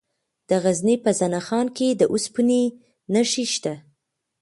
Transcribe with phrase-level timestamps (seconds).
[0.49, 2.63] د غزني په زنه خان کې د اوسپنې
[3.13, 3.73] نښې شته.